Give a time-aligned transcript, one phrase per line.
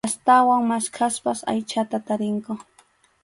[0.07, 2.57] Astawan maskhaspa aychata tarinku.